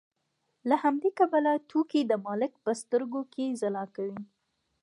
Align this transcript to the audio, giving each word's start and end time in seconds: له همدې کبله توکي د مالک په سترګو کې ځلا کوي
له 0.69 0.75
همدې 0.83 1.09
کبله 1.19 1.51
توکي 1.69 2.01
د 2.07 2.13
مالک 2.25 2.53
په 2.65 2.71
سترګو 2.81 3.21
کې 3.33 3.45
ځلا 3.61 3.85
کوي 3.95 4.19